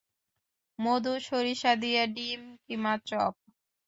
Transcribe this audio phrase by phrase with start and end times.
[0.79, 3.33] মধু সরিষা দিয়ে ডিম-কিমা চপ।